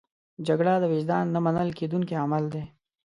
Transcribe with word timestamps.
جګړه 0.47 0.73
د 0.79 0.83
وجدان 0.93 1.25
نه 1.35 1.39
منل 1.45 1.69
کېدونکی 1.79 2.15
عمل 2.23 2.43
دی 2.53 2.63